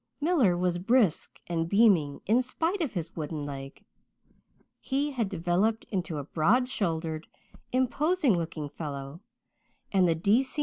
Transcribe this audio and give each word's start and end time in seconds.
Miller 0.19 0.57
was 0.57 0.79
brisk 0.79 1.39
and 1.45 1.69
beaming 1.69 2.21
in 2.25 2.41
spite 2.41 2.81
of 2.81 2.93
his 2.93 3.15
wooden 3.15 3.45
leg; 3.45 3.85
he 4.79 5.11
had 5.11 5.29
developed 5.29 5.83
into 5.91 6.17
a 6.17 6.23
broad 6.23 6.67
shouldered, 6.67 7.27
imposing 7.71 8.33
looking 8.35 8.67
fellow 8.67 9.19
and 9.91 10.07
the 10.07 10.15
D. 10.15 10.41
C. 10.41 10.59